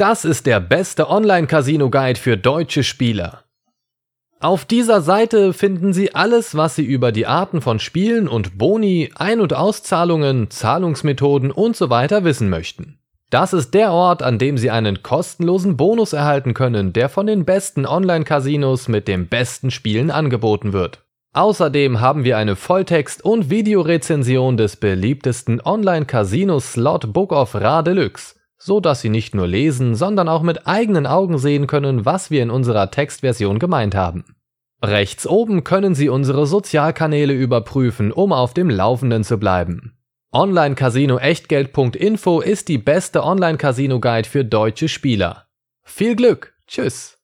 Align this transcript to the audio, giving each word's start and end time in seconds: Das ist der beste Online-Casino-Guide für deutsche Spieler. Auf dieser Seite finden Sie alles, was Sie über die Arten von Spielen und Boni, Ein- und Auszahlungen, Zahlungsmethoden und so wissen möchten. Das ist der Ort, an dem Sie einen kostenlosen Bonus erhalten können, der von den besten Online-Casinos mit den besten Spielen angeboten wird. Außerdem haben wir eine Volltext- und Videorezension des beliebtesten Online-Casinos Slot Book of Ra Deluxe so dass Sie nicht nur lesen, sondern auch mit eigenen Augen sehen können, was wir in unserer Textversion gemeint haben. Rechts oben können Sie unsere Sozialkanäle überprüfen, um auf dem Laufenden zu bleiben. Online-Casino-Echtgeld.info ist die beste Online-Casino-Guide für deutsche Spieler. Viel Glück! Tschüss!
Das 0.00 0.24
ist 0.24 0.46
der 0.46 0.60
beste 0.60 1.10
Online-Casino-Guide 1.10 2.18
für 2.18 2.38
deutsche 2.38 2.84
Spieler. 2.84 3.44
Auf 4.40 4.64
dieser 4.64 5.02
Seite 5.02 5.52
finden 5.52 5.92
Sie 5.92 6.14
alles, 6.14 6.56
was 6.56 6.74
Sie 6.74 6.86
über 6.86 7.12
die 7.12 7.26
Arten 7.26 7.60
von 7.60 7.78
Spielen 7.78 8.26
und 8.26 8.56
Boni, 8.56 9.10
Ein- 9.14 9.40
und 9.40 9.52
Auszahlungen, 9.52 10.48
Zahlungsmethoden 10.48 11.50
und 11.50 11.76
so 11.76 11.90
wissen 11.90 12.48
möchten. 12.48 12.98
Das 13.28 13.52
ist 13.52 13.74
der 13.74 13.92
Ort, 13.92 14.22
an 14.22 14.38
dem 14.38 14.56
Sie 14.56 14.70
einen 14.70 15.02
kostenlosen 15.02 15.76
Bonus 15.76 16.14
erhalten 16.14 16.54
können, 16.54 16.94
der 16.94 17.10
von 17.10 17.26
den 17.26 17.44
besten 17.44 17.84
Online-Casinos 17.84 18.88
mit 18.88 19.06
den 19.06 19.28
besten 19.28 19.70
Spielen 19.70 20.10
angeboten 20.10 20.72
wird. 20.72 21.04
Außerdem 21.34 22.00
haben 22.00 22.24
wir 22.24 22.38
eine 22.38 22.56
Volltext- 22.56 23.22
und 23.22 23.50
Videorezension 23.50 24.56
des 24.56 24.76
beliebtesten 24.76 25.60
Online-Casinos 25.60 26.72
Slot 26.72 27.12
Book 27.12 27.32
of 27.32 27.54
Ra 27.54 27.82
Deluxe 27.82 28.39
so 28.62 28.78
dass 28.78 29.00
Sie 29.00 29.08
nicht 29.08 29.34
nur 29.34 29.46
lesen, 29.46 29.94
sondern 29.94 30.28
auch 30.28 30.42
mit 30.42 30.66
eigenen 30.66 31.06
Augen 31.06 31.38
sehen 31.38 31.66
können, 31.66 32.04
was 32.04 32.30
wir 32.30 32.42
in 32.42 32.50
unserer 32.50 32.90
Textversion 32.90 33.58
gemeint 33.58 33.94
haben. 33.94 34.24
Rechts 34.82 35.26
oben 35.26 35.64
können 35.64 35.94
Sie 35.94 36.08
unsere 36.08 36.46
Sozialkanäle 36.46 37.32
überprüfen, 37.32 38.12
um 38.12 38.32
auf 38.32 38.54
dem 38.54 38.70
Laufenden 38.70 39.24
zu 39.24 39.38
bleiben. 39.38 39.96
Online-Casino-Echtgeld.info 40.32 42.40
ist 42.40 42.68
die 42.68 42.78
beste 42.78 43.24
Online-Casino-Guide 43.24 44.28
für 44.28 44.44
deutsche 44.44 44.88
Spieler. 44.88 45.46
Viel 45.82 46.14
Glück! 46.14 46.54
Tschüss! 46.66 47.19